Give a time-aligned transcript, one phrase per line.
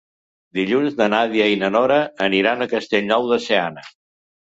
[0.59, 2.01] Dilluns na Nàdia i na Nora
[2.31, 3.91] aniran a Castellnou de Seana.